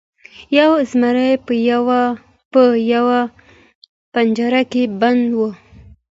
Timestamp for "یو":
0.59-0.71